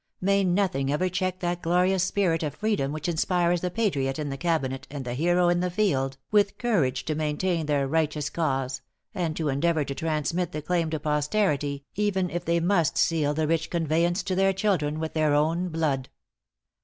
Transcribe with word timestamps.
May 0.19 0.43
nothing 0.43 0.91
ever 0.91 1.09
check 1.09 1.41
that 1.41 1.61
glorious 1.61 2.03
spirit 2.03 2.41
of 2.41 2.55
freedom 2.55 2.91
which 2.91 3.07
inspires 3.07 3.61
the 3.61 3.69
patriot 3.69 4.17
in 4.17 4.29
the 4.31 4.35
cabinet, 4.35 4.87
and 4.89 5.05
the 5.05 5.13
hero 5.13 5.47
in 5.47 5.59
the 5.59 5.69
field, 5.69 6.17
with 6.31 6.57
courage 6.57 7.05
to 7.05 7.13
maintain 7.13 7.67
their 7.67 7.87
righteous 7.87 8.27
cause, 8.27 8.81
and 9.13 9.37
to 9.37 9.47
endeavor 9.49 9.83
to 9.83 9.93
transmit 9.93 10.53
the 10.53 10.61
claim 10.63 10.89
to 10.89 10.99
posterity, 10.99 11.83
even 11.93 12.31
if 12.31 12.43
they 12.45 12.59
must 12.59 12.97
seal 12.97 13.35
the 13.35 13.45
rich 13.47 13.69
conveyance 13.69 14.23
to 14.23 14.33
their 14.33 14.53
children 14.53 14.99
with 14.99 15.13
their 15.13 15.35
own 15.35 15.67
blood." 15.69 16.09